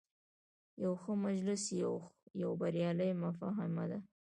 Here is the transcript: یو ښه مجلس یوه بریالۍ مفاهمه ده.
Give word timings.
یو 0.83 0.93
ښه 1.01 1.11
مجلس 1.25 1.63
یوه 2.41 2.55
بریالۍ 2.61 3.11
مفاهمه 3.23 3.85
ده. 3.91 3.99